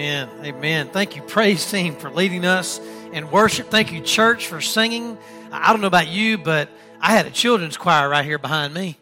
[0.00, 0.30] Amen.
[0.42, 0.88] Amen.
[0.88, 2.80] Thank you, praise team, for leading us
[3.12, 3.70] in worship.
[3.70, 5.18] Thank you, church, for singing.
[5.52, 6.70] I don't know about you, but
[7.02, 8.96] I had a children's choir right here behind me.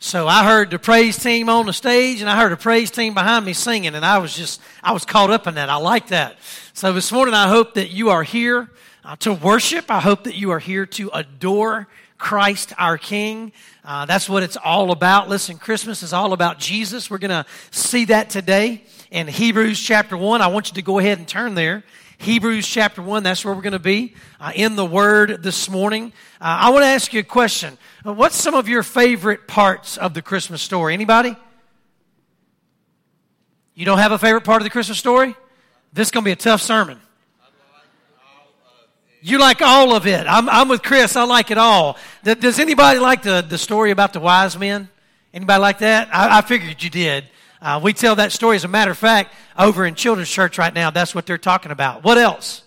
[0.00, 3.14] So I heard the praise team on the stage and I heard a praise team
[3.14, 5.70] behind me singing and I was just, I was caught up in that.
[5.70, 6.36] I like that.
[6.74, 8.68] So this morning I hope that you are here
[9.06, 9.90] uh, to worship.
[9.90, 11.88] I hope that you are here to adore
[12.18, 13.50] Christ our King.
[13.82, 15.30] Uh, that's what it's all about.
[15.30, 17.10] Listen, Christmas is all about Jesus.
[17.10, 20.42] We're going to see that today in Hebrews chapter 1.
[20.42, 21.84] I want you to go ahead and turn there.
[22.18, 26.12] Hebrews chapter 1, that's where we're going to be uh, in the Word this morning.
[26.40, 27.78] Uh, I want to ask you a question.
[28.04, 30.94] Uh, what's some of your favorite parts of the Christmas story?
[30.94, 31.36] Anybody?
[33.74, 35.36] You don't have a favorite part of the Christmas story?
[35.92, 37.00] This is going to be a tough sermon.
[39.20, 40.26] You like all of it.
[40.28, 41.16] I'm, I'm with Chris.
[41.16, 41.96] I like it all.
[42.24, 44.88] Does anybody like the, the story about the wise men?
[45.32, 46.08] Anybody like that?
[46.12, 47.24] I, I figured you did.
[47.60, 48.56] Uh, we tell that story.
[48.56, 51.72] As a matter of fact, over in children's church right now, that's what they're talking
[51.72, 52.04] about.
[52.04, 52.62] What else?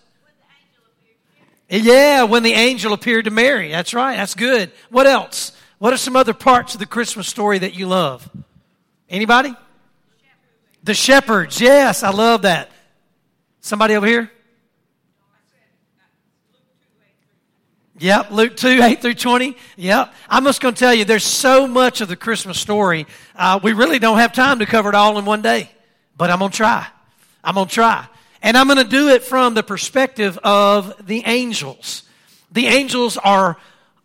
[1.70, 3.70] Yeah, when the angel appeared to Mary.
[3.70, 4.18] That's right.
[4.18, 4.72] That's good.
[4.90, 5.54] What else?
[5.78, 8.30] What are some other parts of the Christmas story that you love?
[9.10, 9.56] Anybody?
[10.84, 11.62] The shepherds.
[11.62, 12.70] Yes, I love that.
[13.62, 14.32] Somebody over here?
[18.02, 19.56] Yep, Luke 2, 8 through 20.
[19.78, 20.14] Yep.
[20.28, 23.06] I'm just going to tell you, there's so much of the Christmas story.
[23.36, 25.70] Uh, we really don't have time to cover it all in one day,
[26.18, 26.88] but I'm going to try.
[27.44, 28.08] I'm going to try.
[28.42, 32.02] And I'm going to do it from the perspective of the angels.
[32.52, 33.58] The angels are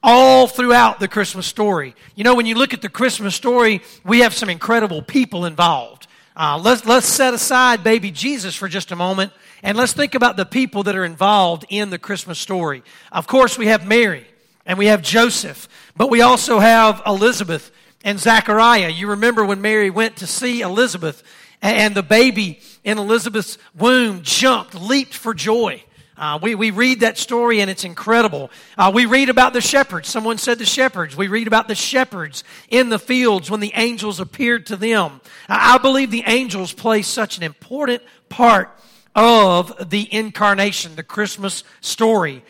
[0.03, 1.95] all throughout the Christmas story.
[2.17, 5.96] You know, when you look at the Christmas story, we have some incredible people involved.
[6.39, 10.37] Uh, let's, let's set aside baby Jesus for just a moment and let's think about
[10.37, 12.83] the people that are involved in the Christmas story.
[13.11, 14.27] Of course, we have Mary
[14.67, 17.71] and we have Joseph, but we also have Elizabeth
[18.05, 18.91] and Zachariah.
[18.91, 21.23] You remember when Mary went to see Elizabeth
[21.63, 25.83] and the baby in Elizabeth's womb jumped, leaped for joy.
[26.19, 28.51] Uh, we, we read that story and it's incredible.
[28.79, 30.09] Uh, we read about the shepherds.
[30.09, 31.17] Someone said the shepherds.
[31.17, 35.21] We read about the shepherds in the fields when the angels appeared to them.
[35.49, 38.71] I believe the angels play such an important part
[39.15, 42.43] of the incarnation, the Christmas story.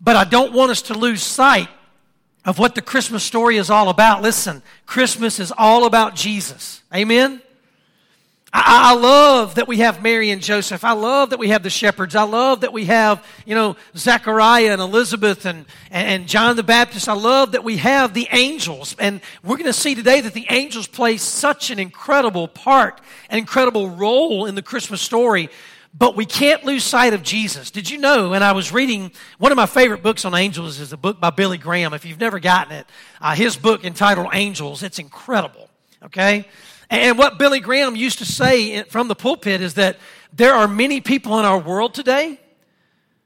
[0.00, 1.68] But I don't want us to lose sight
[2.44, 4.22] of what the Christmas story is all about.
[4.22, 6.82] Listen, Christmas is all about Jesus.
[6.94, 7.42] Amen?
[8.52, 10.82] I, I, love that we have Mary and Joseph.
[10.82, 12.16] I love that we have the shepherds.
[12.16, 17.08] I love that we have, you know, Zechariah and Elizabeth and, and John the Baptist.
[17.08, 18.96] I love that we have the angels.
[18.98, 23.38] And we're going to see today that the angels play such an incredible part, an
[23.38, 25.48] incredible role in the Christmas story.
[25.96, 27.70] But we can't lose sight of Jesus.
[27.70, 28.32] Did you know?
[28.32, 31.30] And I was reading one of my favorite books on angels is a book by
[31.30, 31.94] Billy Graham.
[31.94, 32.86] If you've never gotten it,
[33.20, 35.68] uh, his book entitled Angels, it's incredible.
[36.02, 36.48] Okay?
[36.90, 39.96] And what Billy Graham used to say from the pulpit is that
[40.32, 42.38] there are many people in our world today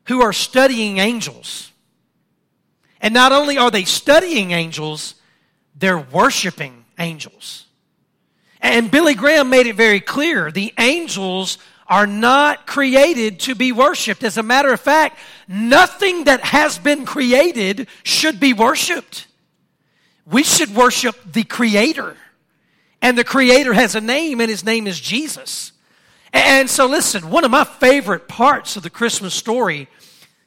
[0.07, 1.73] who are studying angels.
[3.01, 5.15] And not only are they studying angels,
[5.75, 7.65] they're worshiping angels.
[8.61, 14.25] And Billy Graham made it very clear the angels are not created to be worshiped.
[14.25, 19.27] As a matter of fact, nothing that has been created should be worshiped.
[20.27, 22.17] We should worship the Creator.
[23.05, 25.73] And the Creator has a name, and His name is Jesus.
[26.33, 29.89] And so, listen, one of my favorite parts of the Christmas story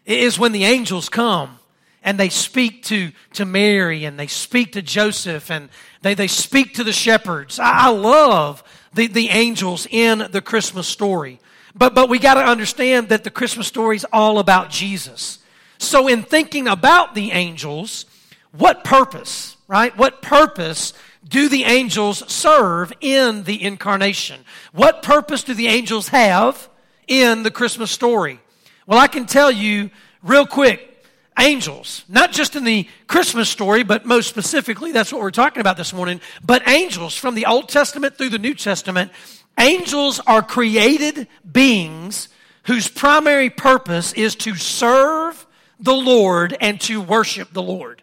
[0.08, 1.60] is when the angels come
[2.02, 5.70] and they speak to, to Mary and they speak to Joseph and
[6.02, 7.60] they, they speak to the shepherds.
[7.60, 11.40] I, I love the, the angels in the Christmas story.
[11.76, 15.38] But, but we got to understand that the Christmas story is all about Jesus.
[15.78, 18.08] So, in thinking about the angels,
[18.52, 19.96] what purpose, right?
[19.96, 20.94] What purpose
[21.28, 24.42] do the angels serve in the incarnation?
[24.72, 26.70] What purpose do the angels have
[27.08, 28.40] in the Christmas story?
[28.86, 29.90] Well, I can tell you
[30.24, 31.06] real quick
[31.40, 35.78] angels, not just in the Christmas story, but most specifically, that's what we're talking about
[35.78, 39.12] this morning, but angels from the Old Testament through the New Testament.
[39.60, 42.30] Angels are created beings
[42.64, 45.46] whose primary purpose is to serve
[45.80, 48.02] the Lord and to worship the Lord.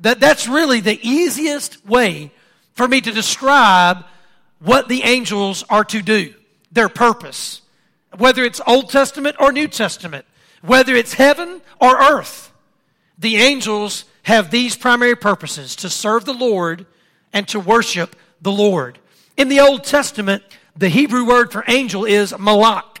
[0.00, 2.32] That, that's really the easiest way
[2.72, 4.04] for me to describe
[4.58, 6.34] what the angels are to do,
[6.72, 7.62] their purpose,
[8.16, 10.24] whether it's Old Testament or New Testament.
[10.62, 12.52] Whether it's heaven or earth,
[13.18, 16.84] the angels have these primary purposes to serve the Lord
[17.32, 18.98] and to worship the Lord.
[19.36, 20.42] In the Old Testament,
[20.76, 23.00] the Hebrew word for angel is malak.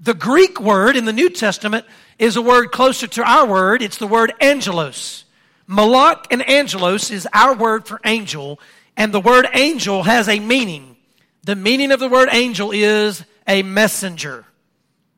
[0.00, 1.84] The Greek word in the New Testament
[2.18, 3.82] is a word closer to our word.
[3.82, 5.25] It's the word angelos.
[5.66, 8.60] Malak and angelos is our word for angel,
[8.96, 10.96] and the word angel has a meaning.
[11.42, 14.44] The meaning of the word angel is a messenger.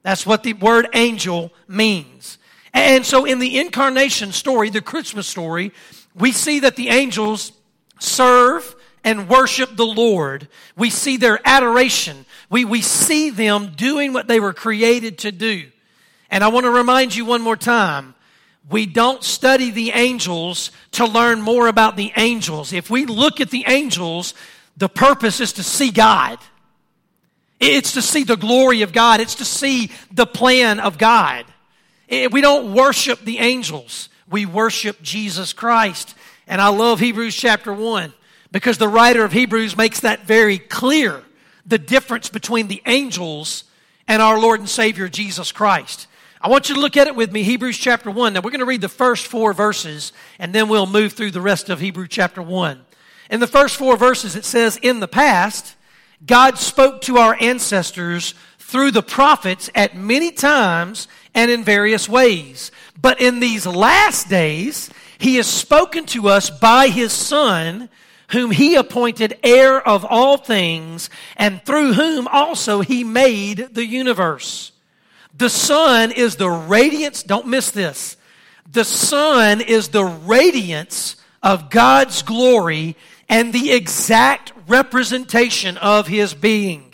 [0.02, 2.38] That's what the word angel means.
[2.72, 5.72] And so in the incarnation story, the Christmas story,
[6.14, 7.52] we see that the angels
[7.98, 8.74] serve
[9.04, 10.48] and worship the Lord.
[10.76, 12.26] We see their adoration.
[12.50, 15.70] We, we see them doing what they were created to do.
[16.30, 18.14] And I want to remind you one more time
[18.70, 22.72] we don't study the angels to learn more about the angels.
[22.72, 24.34] If we look at the angels,
[24.76, 26.38] the purpose is to see God.
[27.60, 29.20] It's to see the glory of God.
[29.20, 31.46] It's to see the plan of God.
[32.08, 34.08] Eh, we don't worship the angels.
[34.30, 36.14] We worship Jesus Christ.
[36.46, 38.12] And I love Hebrews chapter 1
[38.52, 41.22] because the writer of Hebrews makes that very clear
[41.66, 43.64] the difference between the angels
[44.06, 46.06] and our Lord and Savior Jesus Christ.
[46.40, 48.32] I want you to look at it with me, Hebrews chapter 1.
[48.32, 51.40] Now, we're going to read the first four verses, and then we'll move through the
[51.40, 52.80] rest of Hebrews chapter 1.
[53.30, 55.74] In the first four verses, it says, In the past,
[56.24, 62.70] God spoke to our ancestors through the prophets at many times and in various ways.
[63.00, 67.88] But in these last days, He has spoken to us by His Son,
[68.30, 74.70] whom He appointed heir of all things, and through whom also He made the universe.
[75.38, 78.16] The Son is the radiance, don't miss this.
[78.70, 81.14] The Son is the radiance
[81.44, 82.96] of God's glory
[83.28, 86.92] and the exact representation of His being,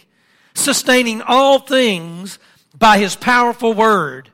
[0.53, 2.39] sustaining all things
[2.79, 4.31] by His powerful word.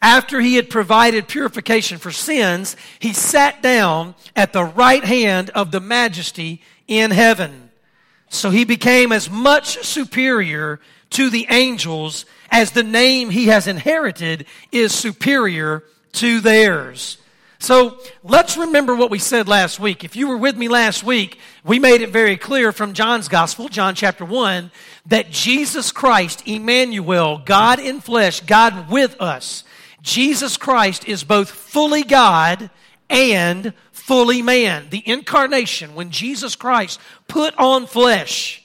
[0.00, 5.70] After He had provided purification for sins, He sat down at the right hand of
[5.70, 7.70] the majesty in heaven.
[8.30, 10.80] So He became as much superior
[11.10, 17.18] to the angels as the name he has inherited is superior to theirs.
[17.58, 20.02] So let's remember what we said last week.
[20.02, 23.68] If you were with me last week, we made it very clear from John's Gospel,
[23.68, 24.70] John chapter 1,
[25.06, 29.62] that Jesus Christ, Emmanuel, God in flesh, God with us,
[30.00, 32.70] Jesus Christ is both fully God
[33.10, 34.86] and fully man.
[34.88, 36.98] The incarnation, when Jesus Christ
[37.28, 38.64] put on flesh,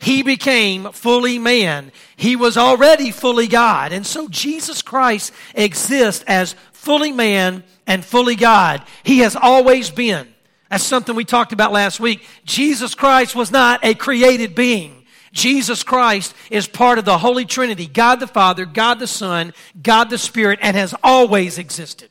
[0.00, 1.90] he became fully man.
[2.16, 3.92] He was already fully God.
[3.92, 8.82] And so Jesus Christ exists as fully man and fully God.
[9.02, 10.28] He has always been.
[10.70, 12.24] That's something we talked about last week.
[12.44, 14.94] Jesus Christ was not a created being.
[15.32, 19.52] Jesus Christ is part of the Holy Trinity God the Father, God the Son,
[19.82, 22.10] God the Spirit, and has always existed.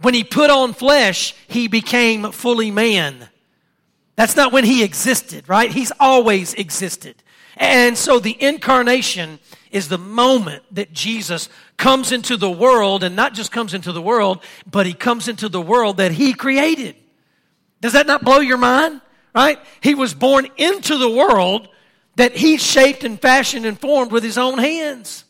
[0.00, 3.28] When he put on flesh, he became fully man.
[4.16, 5.70] That's not when he existed, right?
[5.70, 7.16] He's always existed.
[7.56, 9.38] And so the incarnation
[9.70, 14.02] is the moment that Jesus comes into the world and not just comes into the
[14.02, 16.94] world, but he comes into the world that he created.
[17.80, 19.00] Does that not blow your mind?
[19.34, 19.58] Right?
[19.80, 21.68] He was born into the world
[22.16, 25.24] that he shaped and fashioned and formed with his own hands.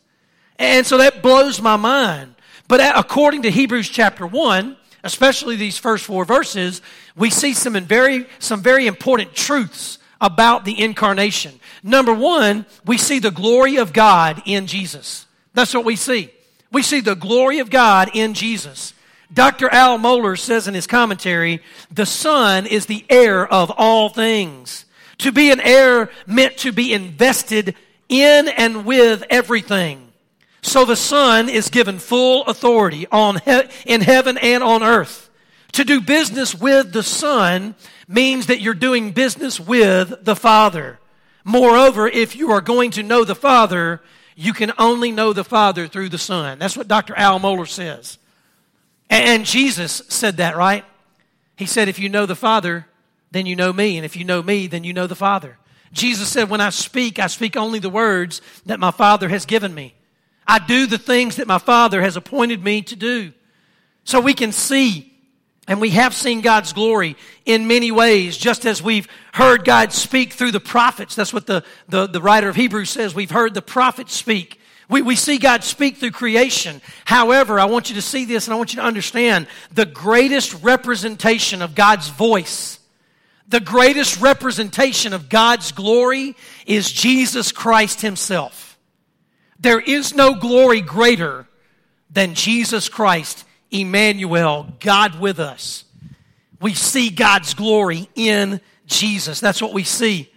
[0.59, 2.35] And so that blows my mind.
[2.67, 6.81] But according to Hebrews chapter 1, especially these first four verses,
[7.15, 11.59] we see some very, some very important truths about the incarnation.
[11.83, 15.27] Number one, we see the glory of God in Jesus.
[15.53, 16.31] That's what we see.
[16.71, 18.93] We see the glory of God in Jesus.
[19.31, 19.69] Dr.
[19.69, 21.61] Al Mohler says in his commentary,
[21.91, 24.85] the Son is the heir of all things.
[25.19, 27.75] To be an heir meant to be invested
[28.09, 30.04] in and with everything.
[30.65, 35.29] So the Son is given full authority on he- in heaven and on earth.
[35.73, 37.75] To do business with the Son
[38.07, 40.99] means that you're doing business with the Father.
[41.43, 44.01] Moreover, if you are going to know the Father,
[44.35, 46.57] you can only know the Father through the Son.
[46.57, 47.13] That's what Dr.
[47.15, 48.17] Al Mohler says.
[49.07, 50.83] And Jesus said that, right?
[51.57, 52.87] He said, if you know the Father,
[53.29, 53.97] then you know me.
[53.97, 55.59] And if you know me, then you know the Father.
[55.93, 59.75] Jesus said, when I speak, I speak only the words that my Father has given
[59.75, 59.93] me.
[60.47, 63.33] I do the things that my Father has appointed me to do.
[64.03, 65.11] So we can see
[65.67, 70.33] and we have seen God's glory in many ways, just as we've heard God speak
[70.33, 71.15] through the prophets.
[71.15, 73.15] That's what the, the, the, writer of Hebrews says.
[73.15, 74.59] We've heard the prophets speak.
[74.87, 76.81] We, we see God speak through creation.
[77.05, 80.63] However, I want you to see this and I want you to understand the greatest
[80.63, 82.79] representation of God's voice,
[83.47, 86.35] the greatest representation of God's glory
[86.67, 88.64] is Jesus Christ Himself.
[89.59, 91.47] There is no glory greater
[92.09, 95.85] than Jesus Christ, Emmanuel, God with us.
[96.61, 99.39] We see God's glory in Jesus.
[99.39, 100.29] That's what we see.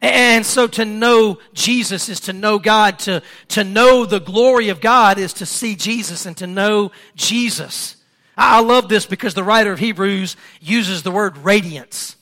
[0.00, 2.98] And so to know Jesus is to know God.
[3.00, 7.96] To, to know the glory of God is to see Jesus and to know Jesus.
[8.36, 12.16] I love this because the writer of Hebrews uses the word radiance.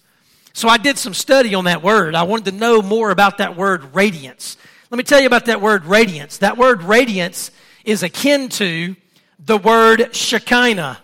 [0.52, 2.14] So I did some study on that word.
[2.14, 4.56] I wanted to know more about that word radiance.
[4.92, 6.36] Let me tell you about that word radiance.
[6.36, 7.50] That word radiance
[7.82, 8.94] is akin to
[9.38, 10.98] the word Shekinah.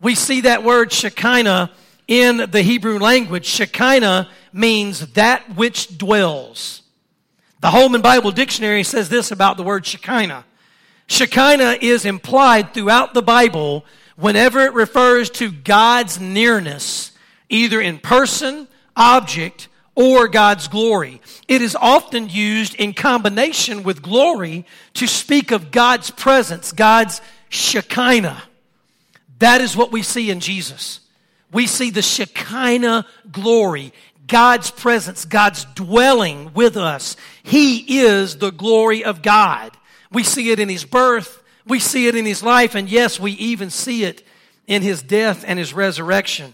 [0.00, 1.72] We see that word Shekinah
[2.06, 3.44] in the Hebrew language.
[3.44, 6.82] Shekinah means that which dwells.
[7.62, 10.44] The Holman Bible Dictionary says this about the word Shekinah.
[11.08, 17.10] Shekinah is implied throughout the Bible whenever it refers to God's nearness,
[17.48, 21.20] either in person, object, or God's glory.
[21.48, 28.42] It is often used in combination with glory to speak of God's presence, God's Shekinah.
[29.40, 31.00] That is what we see in Jesus.
[31.50, 33.92] We see the Shekinah glory,
[34.26, 37.16] God's presence, God's dwelling with us.
[37.42, 39.76] He is the glory of God.
[40.12, 43.32] We see it in His birth, we see it in His life, and yes, we
[43.32, 44.26] even see it
[44.66, 46.52] in His death and His resurrection.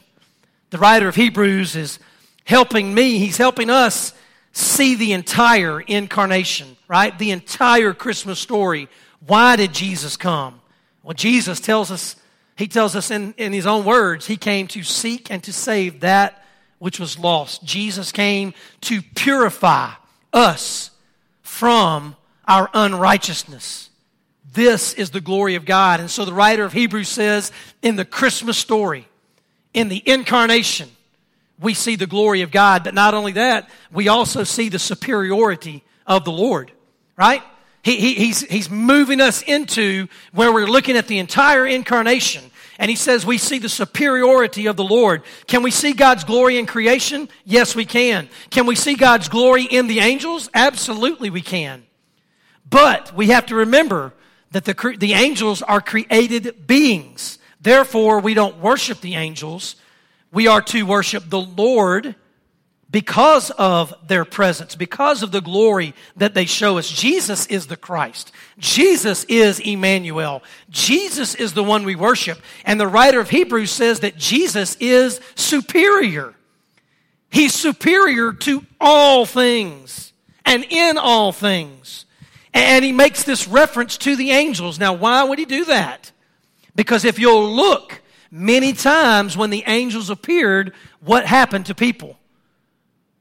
[0.71, 1.99] The writer of Hebrews is
[2.45, 4.13] helping me, he's helping us
[4.53, 7.19] see the entire incarnation, right?
[7.19, 8.89] The entire Christmas story.
[9.27, 10.61] Why did Jesus come?
[11.03, 12.17] Well, Jesus tells us,
[12.57, 16.01] he tells us in, in his own words, he came to seek and to save
[16.01, 16.45] that
[16.79, 17.65] which was lost.
[17.65, 19.93] Jesus came to purify
[20.33, 20.91] us
[21.43, 23.89] from our unrighteousness.
[24.53, 26.01] This is the glory of God.
[26.01, 29.09] And so the writer of Hebrews says in the Christmas story,
[29.73, 30.91] in the incarnation,
[31.63, 32.85] we see the glory of God.
[32.85, 36.73] But not only that, we also see the superiority of the Lord,
[37.17, 37.43] right?
[37.83, 42.45] He, he, he's, he's moving us into where we're looking at the entire incarnation.
[42.79, 45.23] And he says we see the superiority of the Lord.
[45.47, 47.29] Can we see God's glory in creation?
[47.45, 48.29] Yes, we can.
[48.51, 50.49] Can we see God's glory in the angels?
[50.55, 51.85] Absolutely, we can.
[52.69, 54.15] But we have to remember
[54.53, 57.39] that the, the angels are created beings.
[57.61, 59.77] Therefore, we don't worship the angels.
[60.33, 62.17] We are to worship the Lord
[62.91, 66.91] because of their presence, because of the glory that they show us.
[66.91, 68.33] Jesus is the Christ.
[68.59, 70.43] Jesus is Emmanuel.
[70.69, 72.39] Jesus is the one we worship.
[72.67, 76.35] And the writer of Hebrews says that Jesus is superior.
[77.31, 80.13] He's superior to all things
[80.45, 82.05] and in all things.
[82.53, 84.79] And he makes this reference to the angels.
[84.79, 86.13] Now, why would he do that?
[86.77, 88.02] Because if you'll look,
[88.33, 92.19] many times when the angels appeared, what happened to people?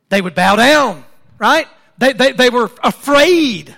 [0.09, 1.05] They would bow down,
[1.37, 1.67] right?
[1.97, 3.75] They, they, they were afraid.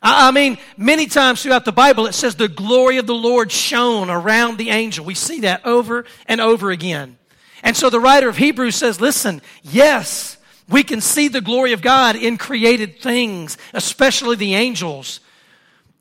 [0.00, 3.52] I, I mean, many times throughout the Bible, it says the glory of the Lord
[3.52, 5.04] shone around the angel.
[5.04, 7.18] We see that over and over again.
[7.62, 10.36] And so the writer of Hebrews says, listen, yes,
[10.68, 15.20] we can see the glory of God in created things, especially the angels.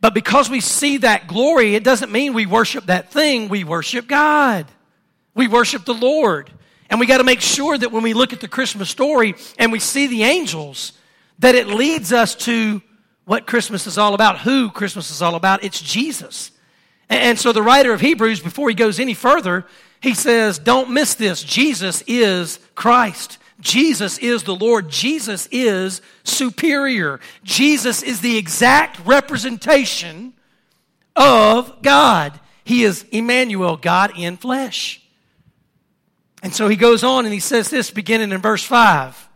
[0.01, 3.47] But because we see that glory, it doesn't mean we worship that thing.
[3.49, 4.65] We worship God.
[5.35, 6.51] We worship the Lord.
[6.89, 9.71] And we got to make sure that when we look at the Christmas story and
[9.71, 10.93] we see the angels,
[11.39, 12.81] that it leads us to
[13.25, 15.63] what Christmas is all about, who Christmas is all about.
[15.63, 16.51] It's Jesus.
[17.07, 19.65] And so the writer of Hebrews, before he goes any further,
[20.01, 21.43] he says, Don't miss this.
[21.43, 23.37] Jesus is Christ.
[23.61, 24.89] Jesus is the Lord.
[24.89, 27.19] Jesus is superior.
[27.43, 30.33] Jesus is the exact representation
[31.15, 32.39] of God.
[32.63, 35.01] He is Emmanuel, God in flesh.
[36.43, 39.29] And so he goes on and he says this beginning in verse 5.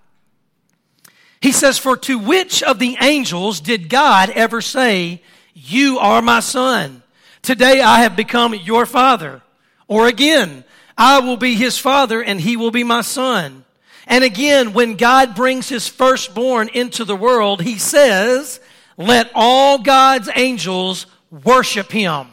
[1.42, 5.22] He says, For to which of the angels did God ever say,
[5.54, 7.04] You are my son?
[7.44, 9.44] Today I have become your father.
[9.88, 10.64] Or again,
[10.98, 13.65] I will be his father and he will be my son.
[14.08, 18.60] And again, when God brings his firstborn into the world, he says,
[18.98, 21.08] let all God's angels
[21.44, 22.28] worship him.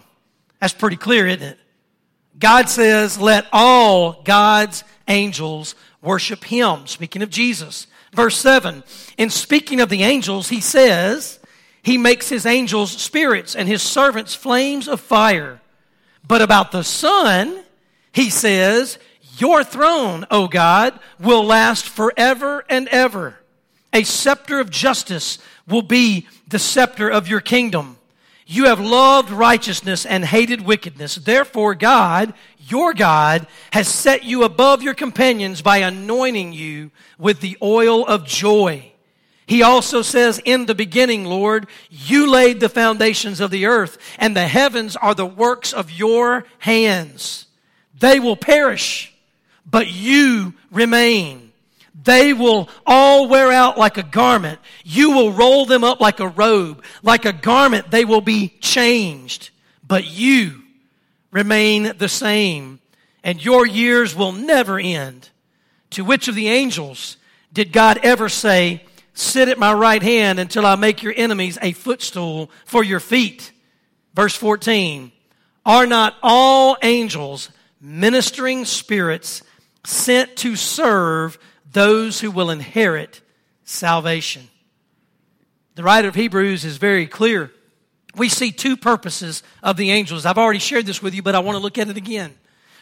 [0.61, 1.59] That's pretty clear, isn't it?
[2.38, 6.87] God says, let all God's angels worship him.
[6.87, 7.87] Speaking of Jesus.
[8.12, 8.85] Verse 7,
[9.17, 11.38] in speaking of the angels, he says,
[11.83, 15.62] he makes his angels spirits and his servants flames of fire.
[16.29, 17.64] But about the Son,
[18.12, 18.99] he says,
[19.39, 23.37] your throne, O God, will last forever and ever.
[23.93, 27.97] A scepter of justice will be the scepter of your kingdom.
[28.47, 31.15] You have loved righteousness and hated wickedness.
[31.15, 37.57] Therefore, God, your God, has set you above your companions by anointing you with the
[37.62, 38.93] oil of joy.
[39.47, 44.37] He also says, In the beginning, Lord, you laid the foundations of the earth, and
[44.37, 47.47] the heavens are the works of your hands.
[47.99, 49.12] They will perish
[49.64, 51.52] but you remain.
[52.04, 54.59] They will all wear out like a garment.
[54.85, 56.83] You will roll them up like a robe.
[57.02, 59.50] Like a garment, they will be changed.
[59.87, 60.62] But you
[61.31, 62.81] remain the same,
[63.23, 65.31] and your years will never end.
[65.90, 67.16] To which of the angels
[67.52, 71.73] did God ever say, Sit at my right hand until I make your enemies a
[71.73, 73.52] footstool for your feet.
[74.14, 75.12] Verse 14.
[75.66, 77.50] Are not all angels
[77.81, 79.42] ministering spirits
[79.85, 81.39] sent to serve
[81.71, 83.21] those who will inherit
[83.65, 84.49] salvation?
[85.75, 87.51] The writer of Hebrews is very clear.
[88.15, 90.27] We see two purposes of the angels.
[90.27, 92.35] I've already shared this with you, but I want to look at it again.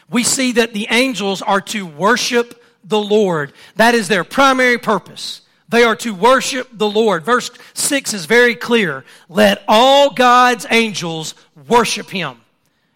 [0.09, 3.53] We see that the angels are to worship the Lord.
[3.75, 5.41] That is their primary purpose.
[5.69, 7.23] They are to worship the Lord.
[7.23, 9.05] Verse 6 is very clear.
[9.29, 11.33] Let all God's angels
[11.69, 12.40] worship him.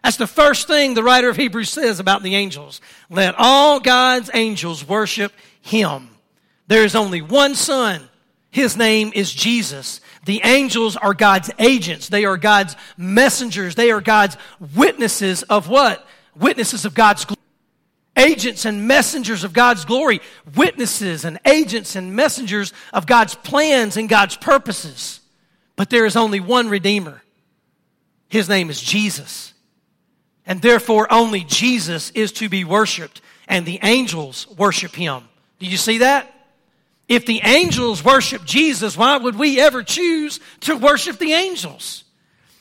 [0.06, 2.80] That's the first thing the writer of Hebrews says about the angels.
[3.10, 6.10] Let all God's angels worship him.
[6.68, 8.08] There is only one Son.
[8.52, 10.02] His name is Jesus.
[10.24, 12.08] The angels are God's agents.
[12.08, 13.74] They are God's messengers.
[13.74, 14.38] They are God's
[14.76, 16.06] witnesses of what?
[16.36, 17.42] Witnesses of God's glory
[18.16, 20.22] agents and messengers of God's glory,
[20.56, 25.20] witnesses and agents and messengers of God's plans and God's purposes.
[25.76, 27.24] But there is only one Redeemer.
[28.30, 29.55] His name is Jesus.
[30.46, 35.24] And therefore, only Jesus is to be worshiped, and the angels worship him.
[35.60, 36.32] Do you see that?
[37.08, 42.04] If the angels worship Jesus, why would we ever choose to worship the angels?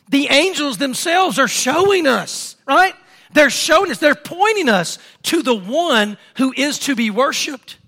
[0.08, 2.94] The angels themselves are showing us, right?
[3.32, 7.78] They're showing us, they're pointing us to the one who is to be worshiped.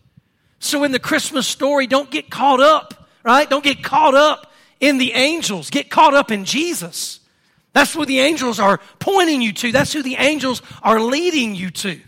[0.58, 3.48] So in the Christmas story, don't get caught up, right?
[3.48, 5.70] Don't get caught up in the angels.
[5.70, 7.20] Get caught up in Jesus.
[7.76, 9.70] That's what the angels are pointing you to.
[9.70, 12.00] That's who the angels are leading you to.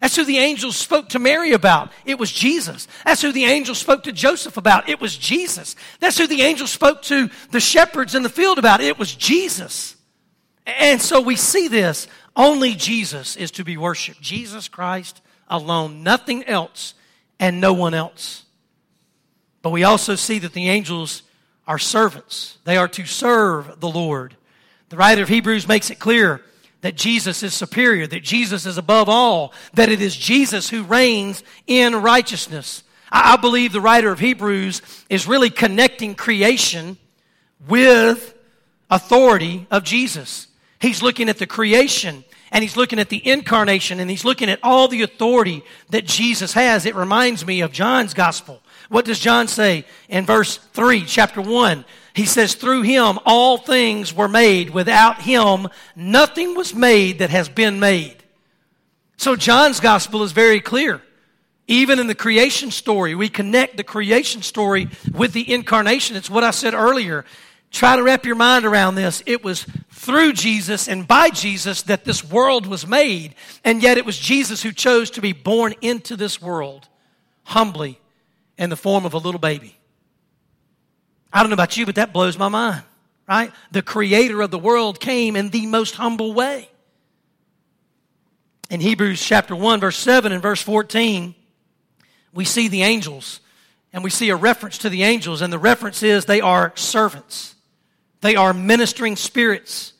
[0.00, 1.92] That's who the angels spoke to Mary about.
[2.06, 2.88] It was Jesus.
[3.04, 4.88] That's who the angels spoke to Joseph about.
[4.88, 5.76] It was Jesus.
[6.00, 8.80] That's who the angels spoke to the shepherds in the field about.
[8.80, 9.94] It was Jesus.
[10.64, 14.22] And so we see this only Jesus is to be worshiped.
[14.22, 16.94] Jesus Christ alone, nothing else
[17.38, 18.46] and no one else.
[19.60, 21.24] But we also see that the angels
[21.66, 22.56] are servants.
[22.64, 24.36] They are to serve the Lord.
[24.94, 26.40] The writer of Hebrews makes it clear
[26.82, 31.42] that Jesus is superior, that Jesus is above all, that it is Jesus who reigns
[31.66, 32.84] in righteousness.
[33.10, 36.96] I believe the writer of Hebrews is really connecting creation
[37.66, 38.38] with
[38.88, 40.46] authority of Jesus.
[40.78, 44.60] He's looking at the creation and he's looking at the incarnation and he's looking at
[44.62, 46.86] all the authority that Jesus has.
[46.86, 48.62] It reminds me of John's gospel.
[48.90, 51.84] What does John say in verse 3, chapter 1?
[52.14, 54.70] He says, Through him all things were made.
[54.70, 58.16] Without him nothing was made that has been made.
[59.16, 61.02] So John's gospel is very clear.
[61.66, 66.14] Even in the creation story, we connect the creation story with the incarnation.
[66.14, 67.24] It's what I said earlier.
[67.70, 69.22] Try to wrap your mind around this.
[69.26, 74.04] It was through Jesus and by Jesus that this world was made, and yet it
[74.04, 76.86] was Jesus who chose to be born into this world
[77.44, 77.98] humbly
[78.58, 79.76] in the form of a little baby.
[81.34, 82.84] I don't know about you, but that blows my mind,
[83.28, 83.50] right?
[83.72, 86.70] The creator of the world came in the most humble way.
[88.70, 91.34] In Hebrews chapter 1, verse 7 and verse 14,
[92.32, 93.40] we see the angels,
[93.92, 97.56] and we see a reference to the angels, and the reference is they are servants.
[98.20, 99.92] They are ministering spirits.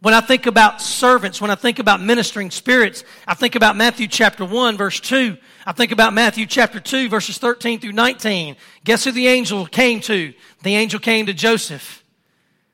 [0.00, 4.08] When I think about servants, when I think about ministering spirits, I think about Matthew
[4.08, 5.36] chapter 1, verse 2.
[5.68, 8.56] I think about Matthew chapter 2, verses 13 through 19.
[8.84, 10.32] Guess who the angel came to?
[10.62, 12.02] The angel came to Joseph.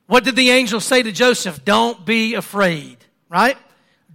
[0.06, 1.64] What did the angel say to Joseph?
[1.64, 3.58] Don't be afraid, right?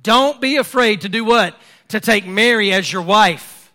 [0.01, 1.57] Don't be afraid to do what?
[1.89, 3.73] To take Mary as your wife.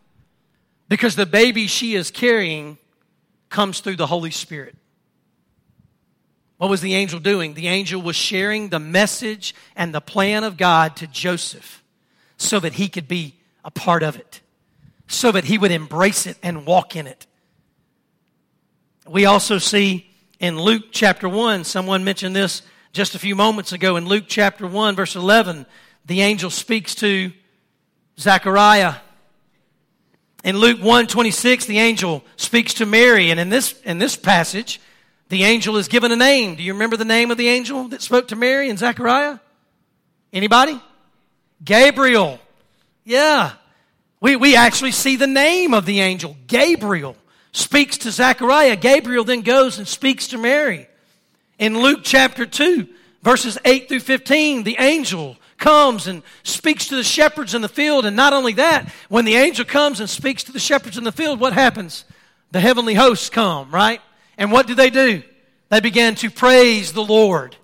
[0.89, 2.79] Because the baby she is carrying
[3.51, 4.75] comes through the Holy Spirit.
[6.57, 7.53] What was the angel doing?
[7.53, 11.85] The angel was sharing the message and the plan of God to Joseph
[12.39, 13.35] so that he could be
[13.67, 14.41] a part of it,
[15.07, 17.27] so that he would embrace it and walk in it.
[19.07, 22.63] We also see in Luke chapter 1, someone mentioned this
[22.93, 23.97] just a few moments ago.
[23.97, 25.67] In Luke chapter 1, verse 11,
[26.07, 27.33] the angel speaks to
[28.19, 28.95] Zechariah.
[30.43, 33.31] In Luke 1 26, the angel speaks to Mary.
[33.31, 34.81] And in this, in this passage,
[35.29, 36.55] the angel is given a name.
[36.55, 39.39] Do you remember the name of the angel that spoke to Mary and Zechariah?
[40.33, 40.81] Anybody?
[41.65, 42.39] Gabriel.
[43.05, 43.53] Yeah.
[44.25, 46.35] We, we actually see the name of the angel.
[46.47, 47.15] Gabriel
[47.53, 48.75] speaks to Zechariah.
[48.75, 50.89] Gabriel then goes and speaks to Mary.
[51.59, 52.89] In Luke chapter 2,
[53.23, 58.07] verses 8 through 15, the angel comes and speaks to the shepherds in the field.
[58.07, 61.13] And not only that, when the angel comes and speaks to the shepherds in the
[61.13, 62.07] field, what happens?
[62.51, 64.01] The heavenly hosts come, right?
[64.39, 65.23] And what do they do?
[65.69, 67.59] They began to praise the Lord.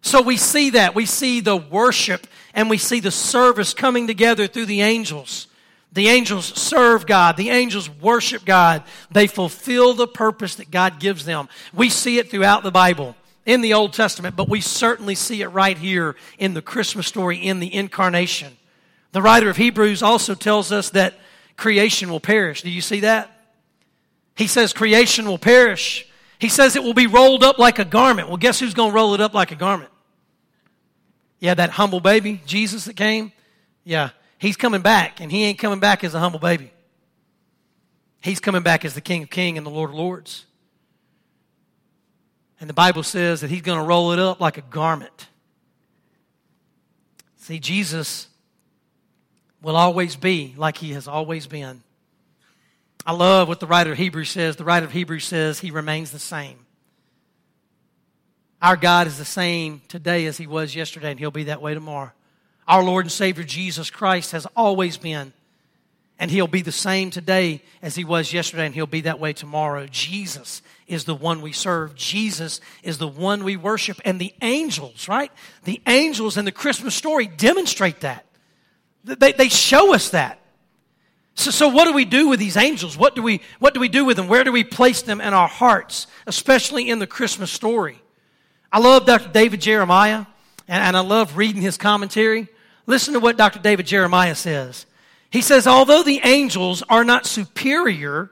[0.00, 0.94] So we see that.
[0.94, 5.46] We see the worship and we see the service coming together through the angels.
[5.92, 7.36] The angels serve God.
[7.36, 8.82] The angels worship God.
[9.10, 11.48] They fulfill the purpose that God gives them.
[11.72, 13.14] We see it throughout the Bible
[13.44, 17.36] in the Old Testament, but we certainly see it right here in the Christmas story,
[17.36, 18.56] in the incarnation.
[19.12, 21.14] The writer of Hebrews also tells us that
[21.56, 22.62] creation will perish.
[22.62, 23.30] Do you see that?
[24.34, 26.08] He says creation will perish.
[26.38, 28.28] He says it will be rolled up like a garment.
[28.28, 29.90] Well, guess who's going to roll it up like a garment?
[31.38, 33.32] Yeah, that humble baby, Jesus that came.
[33.84, 36.72] Yeah, he's coming back, and he ain't coming back as a humble baby.
[38.22, 40.46] He's coming back as the King of Kings and the Lord of Lords.
[42.58, 45.28] And the Bible says that he's going to roll it up like a garment.
[47.36, 48.28] See, Jesus
[49.62, 51.82] will always be like he has always been.
[53.04, 54.56] I love what the writer of Hebrews says.
[54.56, 56.65] The writer of Hebrews says he remains the same.
[58.66, 61.72] Our God is the same today as he was yesterday, and he'll be that way
[61.72, 62.10] tomorrow.
[62.66, 65.32] Our Lord and Savior Jesus Christ has always been,
[66.18, 69.32] and he'll be the same today as he was yesterday, and he'll be that way
[69.34, 69.86] tomorrow.
[69.88, 71.94] Jesus is the one we serve.
[71.94, 74.00] Jesus is the one we worship.
[74.04, 75.30] And the angels, right?
[75.62, 78.26] The angels in the Christmas story demonstrate that.
[79.04, 80.40] They, they show us that.
[81.36, 82.98] So, so what do we do with these angels?
[82.98, 84.26] What do, we, what do we do with them?
[84.26, 88.02] Where do we place them in our hearts, especially in the Christmas story?
[88.72, 89.28] I love Dr.
[89.28, 90.26] David Jeremiah,
[90.68, 92.48] and, and I love reading his commentary.
[92.86, 93.58] Listen to what Dr.
[93.58, 94.86] David Jeremiah says.
[95.30, 98.30] He says, although the angels are not superior,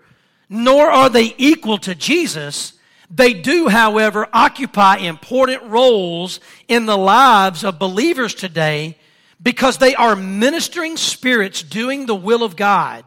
[0.49, 2.75] nor are they equal to Jesus,
[3.11, 8.97] they do, however, occupy important roles in the lives of believers today
[9.43, 13.05] because they are ministering spirits doing the will of God.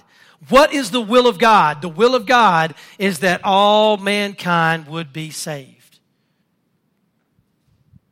[0.49, 1.81] What is the will of God?
[1.81, 5.76] The will of God is that all mankind would be saved.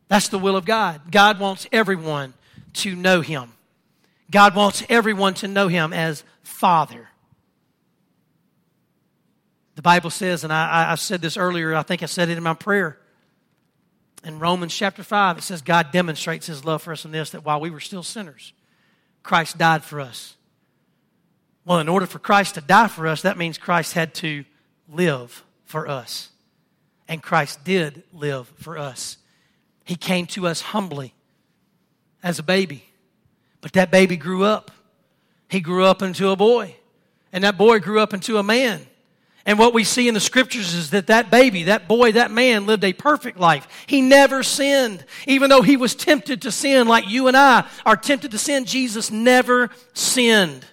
[0.08, 1.12] That's the will of God.
[1.12, 2.34] God wants everyone
[2.74, 3.52] to know Him.
[4.30, 7.10] God wants everyone to know Him as Father.
[9.76, 12.44] The Bible says, and I, I said this earlier, I think I said it in
[12.44, 12.98] my prayer
[14.26, 17.46] in Romans chapter 5, it says God demonstrates his love for us in this that
[17.46, 18.54] while we were still sinners,
[19.22, 20.36] Christ died for us.
[21.64, 24.44] Well, in order for Christ to die for us, that means Christ had to
[24.90, 26.30] live for us.
[27.08, 29.18] And Christ did live for us.
[29.86, 31.14] He came to us humbly
[32.22, 32.84] as a baby.
[33.62, 34.72] But that baby grew up.
[35.48, 36.76] He grew up into a boy.
[37.32, 38.82] And that boy grew up into a man.
[39.46, 42.66] And what we see in the scriptures is that that baby, that boy, that man
[42.66, 43.68] lived a perfect life.
[43.86, 45.06] He never sinned.
[45.28, 48.66] Even though he was tempted to sin like you and I are tempted to sin,
[48.66, 50.66] Jesus never sinned.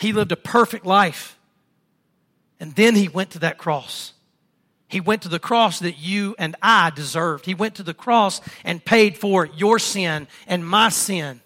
[0.00, 1.38] He lived a perfect life.
[2.58, 4.14] And then he went to that cross.
[4.88, 7.44] He went to the cross that you and I deserved.
[7.44, 11.42] He went to the cross and paid for your sin and my sin.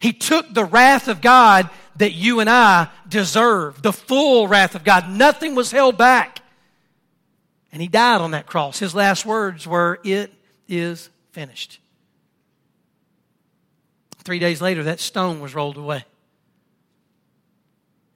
[0.00, 4.84] He took the wrath of God that you and I deserve, the full wrath of
[4.84, 5.08] God.
[5.08, 6.40] Nothing was held back.
[7.72, 8.78] And he died on that cross.
[8.78, 10.32] His last words were, It
[10.68, 11.80] is finished.
[14.18, 16.04] Three days later, that stone was rolled away.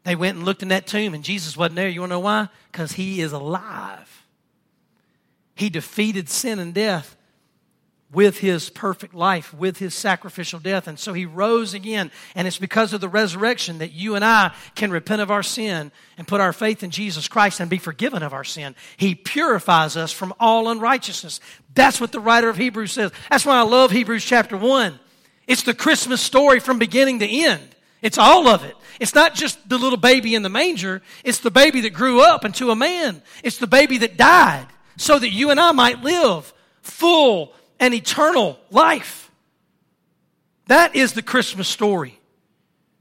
[0.04, 1.88] They went and looked in that tomb, and Jesus wasn't there.
[1.88, 2.48] You want to know why?
[2.70, 4.21] Because he is alive.
[5.54, 7.16] He defeated sin and death
[8.12, 10.86] with his perfect life, with his sacrificial death.
[10.86, 12.10] And so he rose again.
[12.34, 15.90] And it's because of the resurrection that you and I can repent of our sin
[16.18, 18.74] and put our faith in Jesus Christ and be forgiven of our sin.
[18.98, 21.40] He purifies us from all unrighteousness.
[21.74, 23.12] That's what the writer of Hebrews says.
[23.30, 24.98] That's why I love Hebrews chapter 1.
[25.46, 27.66] It's the Christmas story from beginning to end.
[28.02, 28.76] It's all of it.
[29.00, 31.00] It's not just the little baby in the manger.
[31.24, 33.22] It's the baby that grew up into a man.
[33.42, 36.52] It's the baby that died so that you and I might live
[36.83, 39.31] full, and eternal life.
[40.66, 42.18] That is the Christmas story.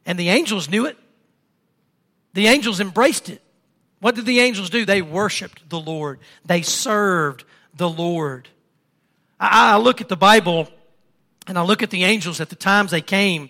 [0.06, 0.98] And the angels knew it.
[2.34, 3.42] The angels embraced it.
[4.00, 4.84] What did the angels do?
[4.86, 7.44] They worshiped the Lord, they served
[7.76, 8.48] the Lord.
[9.40, 10.68] I, look at the Bible
[11.48, 13.50] and I look at the angels at the times they came,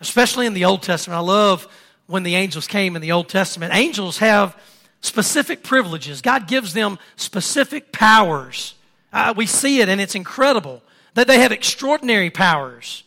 [0.00, 1.18] especially in the Old Testament.
[1.18, 1.68] I love
[2.06, 3.74] when the angels came in the Old Testament.
[3.74, 4.58] Angels have
[5.00, 8.74] specific privileges, God gives them specific powers.
[9.12, 10.82] Uh, we see it and it's incredible
[11.14, 13.04] that they have extraordinary powers.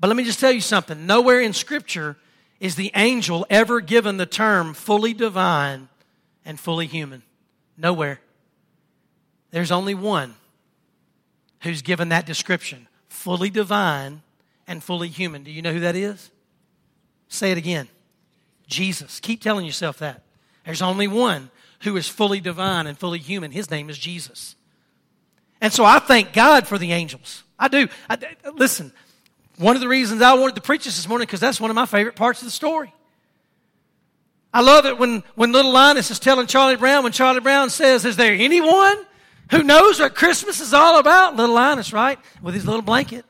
[0.00, 2.16] But let me just tell you something nowhere in Scripture
[2.60, 5.88] is the angel ever given the term fully divine
[6.44, 7.22] and fully human.
[7.76, 8.20] Nowhere.
[9.50, 10.34] There's only one
[11.60, 14.22] who's given that description fully divine
[14.66, 15.42] and fully human.
[15.42, 16.30] Do you know who that is?
[17.28, 17.88] Say it again
[18.66, 19.20] Jesus.
[19.20, 20.22] Keep telling yourself that.
[20.66, 21.50] There's only one
[21.80, 23.52] who is fully divine and fully human.
[23.52, 24.56] His name is Jesus.
[25.60, 27.44] And so I thank God for the angels.
[27.58, 27.88] I do.
[28.10, 28.18] I,
[28.54, 28.92] listen,
[29.58, 31.74] One of the reasons I wanted to preach this this morning because that's one of
[31.74, 32.92] my favorite parts of the story.
[34.52, 38.04] I love it when, when little Linus is telling Charlie Brown, when Charlie Brown says,
[38.04, 38.96] Is there anyone
[39.50, 41.36] who knows what Christmas is all about?
[41.36, 42.18] Little Linus, right?
[42.42, 43.24] With his little blanket.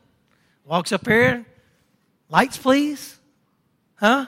[0.65, 1.45] Walks up here.
[2.29, 3.19] Lights, please.
[3.97, 4.27] Huh?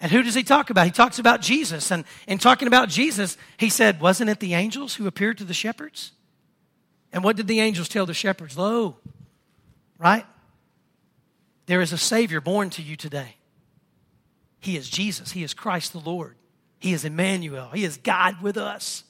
[0.00, 0.86] And who does he talk about?
[0.86, 1.90] He talks about Jesus.
[1.92, 5.54] And in talking about Jesus, he said, Wasn't it the angels who appeared to the
[5.54, 6.12] shepherds?
[7.12, 8.56] And what did the angels tell the shepherds?
[8.56, 8.96] Lo,
[9.98, 10.24] right?
[11.66, 13.36] There is a Savior born to you today.
[14.60, 15.32] He is Jesus.
[15.32, 16.36] He is Christ the Lord.
[16.78, 17.70] He is Emmanuel.
[17.74, 19.04] He is God with us.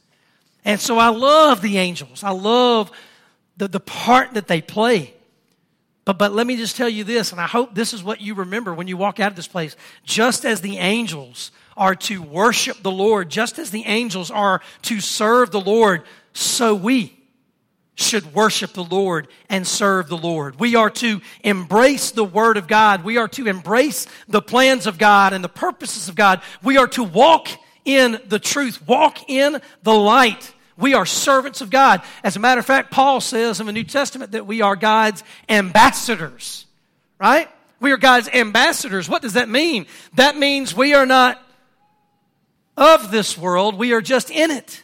[0.64, 2.24] And so I love the angels.
[2.24, 2.90] I love
[3.56, 5.14] the, the part that they play.
[6.10, 8.34] But, but let me just tell you this, and I hope this is what you
[8.34, 9.76] remember when you walk out of this place.
[10.04, 14.98] Just as the angels are to worship the Lord, just as the angels are to
[14.98, 17.16] serve the Lord, so we
[17.94, 20.58] should worship the Lord and serve the Lord.
[20.58, 23.04] We are to embrace the Word of God.
[23.04, 26.42] We are to embrace the plans of God and the purposes of God.
[26.60, 27.46] We are to walk
[27.84, 30.54] in the truth, walk in the light.
[30.80, 32.02] We are servants of God.
[32.24, 35.22] As a matter of fact, Paul says in the New Testament that we are God's
[35.48, 36.66] ambassadors,
[37.18, 37.48] right?
[37.80, 39.08] We are God's ambassadors.
[39.08, 39.86] What does that mean?
[40.14, 41.40] That means we are not
[42.76, 44.82] of this world, we are just in it.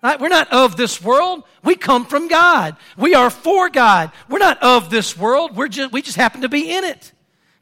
[0.00, 0.20] Right?
[0.20, 1.42] We're not of this world.
[1.64, 2.76] We come from God.
[2.96, 4.12] We are for God.
[4.28, 5.56] We're not of this world.
[5.56, 7.12] We're just, we just happen to be in it.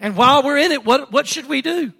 [0.00, 1.94] And while we're in it, what, what should we do?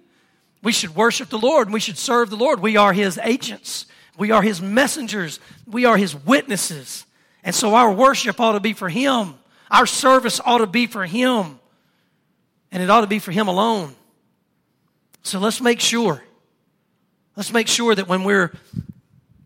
[0.61, 2.59] We should worship the Lord and we should serve the Lord.
[2.59, 3.87] We are His agents.
[4.17, 5.39] We are His messengers.
[5.65, 7.05] We are His witnesses.
[7.43, 9.35] And so our worship ought to be for Him.
[9.69, 11.59] Our service ought to be for Him.
[12.71, 13.95] And it ought to be for Him alone.
[15.23, 16.23] So let's make sure.
[17.35, 18.51] Let's make sure that when we're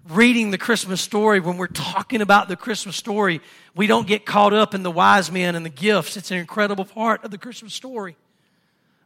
[0.09, 3.41] reading the Christmas story, when we're talking about the Christmas story,
[3.75, 6.17] we don't get caught up in the wise men and the gifts.
[6.17, 8.15] It's an incredible part of the Christmas story.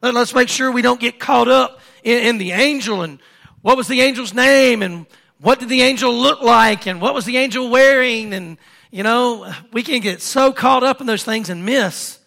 [0.01, 3.19] Let's make sure we don't get caught up in, in the angel and
[3.61, 5.07] what was the angel's name and
[5.45, 8.33] what did the angel look like and what was the angel wearing?
[8.33, 8.57] And
[8.89, 12.17] you know we can get so caught up in those things and miss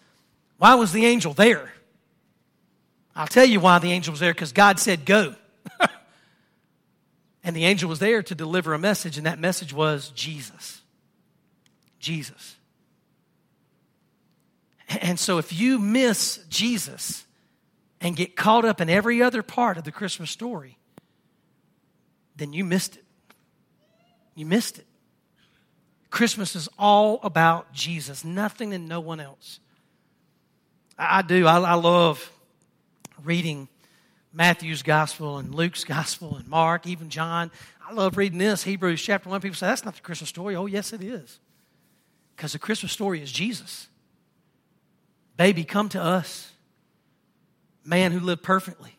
[0.57, 1.69] why was the angel there?
[3.13, 5.35] I'll tell you why the angel was there because god said go.
[7.43, 10.81] And the angel was there to deliver a message and that message was jesus.
[11.99, 12.55] Jesus.
[15.01, 17.25] And so if you miss jesus
[17.99, 20.77] and get caught up in every other part of the christmas story
[22.39, 23.03] then you missed it.
[24.39, 24.85] You missed it.
[26.09, 29.59] Christmas is all about Jesus, nothing and no one else.
[30.97, 31.45] I, do.
[31.45, 32.31] I, I love
[33.21, 33.67] reading
[34.31, 37.51] Matthew's gospel and Luke's gospel and Mark, even John.
[37.85, 39.41] I love reading this, Hebrews chapter 1.
[39.41, 40.55] People say, that's not the Christmas story.
[40.55, 41.37] Oh, yes, it is.
[42.37, 43.89] Because the Christmas story is Jesus.
[45.35, 46.49] Baby, come to us.
[47.83, 48.98] Man who lived perfectly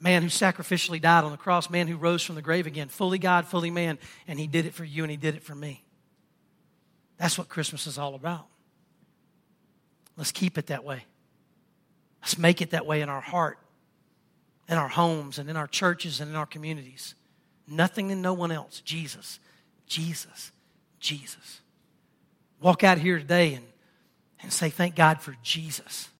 [0.00, 3.18] man who sacrificially died on the cross, man who rose from the grave again, fully
[3.18, 5.84] God, fully man, and he did it for you and he did it for me.
[7.16, 8.46] That's what Christmas is all about.
[10.16, 11.04] Let's keep it that way.
[12.22, 13.58] Let's make it that way in our heart,
[14.68, 17.14] in our homes, and in our churches and in our communities.
[17.66, 18.80] Nothing and no one else.
[18.80, 19.38] Jesus,
[19.86, 20.52] Jesus,
[21.00, 21.60] Jesus.
[22.60, 23.64] Walk out here today and,
[24.42, 26.08] and say, Thank God for Jesus.